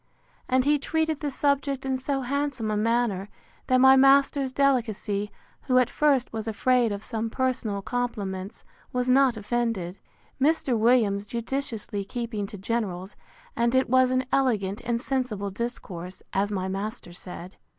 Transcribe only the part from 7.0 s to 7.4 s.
some